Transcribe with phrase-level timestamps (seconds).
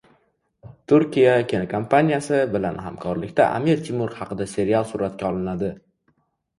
[0.93, 5.75] Turkiya kinokompaniyasi bilan hamkorlikda Amir Temur haqida serial suratga olinadi